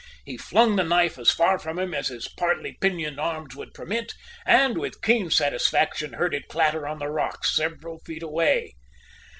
He 0.25 0.35
flung 0.35 0.77
the 0.77 0.83
knife 0.83 1.19
as 1.19 1.29
far 1.29 1.59
from 1.59 1.77
him 1.77 1.93
as 1.93 2.07
his 2.07 2.27
partly 2.27 2.71
pinioned 2.81 3.19
arms 3.19 3.55
would 3.55 3.71
permit, 3.71 4.15
and, 4.47 4.75
with 4.75 5.03
keen 5.03 5.29
satisfaction, 5.29 6.13
heard 6.13 6.33
it 6.33 6.47
clatter 6.47 6.87
on 6.87 6.97
the 6.97 7.07
rocks 7.09 7.55
several 7.55 7.99
feet 7.99 8.23
away. 8.23 8.73